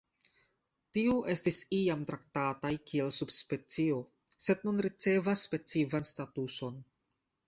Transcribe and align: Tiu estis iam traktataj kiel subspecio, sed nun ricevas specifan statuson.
Tiu 0.97 1.11
estis 1.33 1.57
iam 1.79 1.99
traktataj 2.11 2.71
kiel 2.91 3.11
subspecio, 3.17 3.99
sed 4.47 4.63
nun 4.69 4.81
ricevas 4.87 5.45
specifan 5.49 6.09
statuson. 6.13 6.81